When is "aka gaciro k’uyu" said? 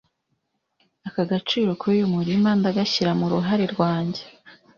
1.07-2.05